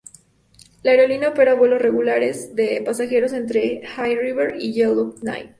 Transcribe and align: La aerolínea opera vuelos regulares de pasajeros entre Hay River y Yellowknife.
La 0.81 0.89
aerolínea 0.89 1.29
opera 1.29 1.53
vuelos 1.53 1.79
regulares 1.79 2.55
de 2.55 2.81
pasajeros 2.83 3.33
entre 3.33 3.83
Hay 3.97 4.15
River 4.15 4.55
y 4.57 4.73
Yellowknife. 4.73 5.49